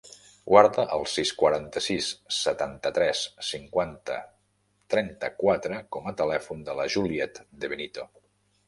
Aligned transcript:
Guarda 0.51 0.85
el 0.95 1.03
sis, 1.15 1.31
quaranta-sis, 1.41 2.07
setanta-tres, 2.37 3.21
cinquanta, 3.51 4.17
trenta-quatre 4.95 5.83
com 5.97 6.11
a 6.11 6.17
telèfon 6.25 6.67
de 6.73 6.81
la 6.83 6.93
Juliette 6.97 7.43
De 7.63 7.73
Benito. 7.77 8.11